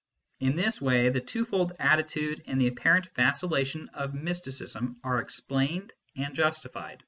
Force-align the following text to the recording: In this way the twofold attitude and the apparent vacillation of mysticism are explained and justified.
In 0.39 0.55
this 0.55 0.81
way 0.81 1.09
the 1.09 1.21
twofold 1.21 1.73
attitude 1.77 2.41
and 2.47 2.59
the 2.59 2.65
apparent 2.65 3.13
vacillation 3.13 3.87
of 3.89 4.15
mysticism 4.15 4.97
are 5.03 5.19
explained 5.21 5.93
and 6.15 6.33
justified. 6.33 6.99